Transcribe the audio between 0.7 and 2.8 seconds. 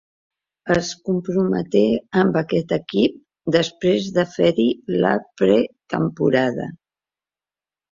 Es comprometé amb aquest